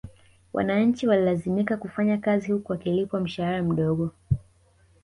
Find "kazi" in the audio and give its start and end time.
2.17-2.51